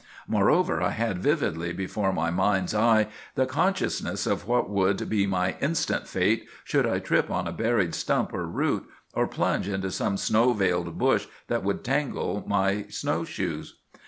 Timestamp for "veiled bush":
10.53-11.27